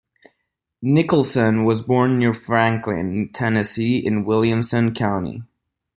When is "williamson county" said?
4.25-5.43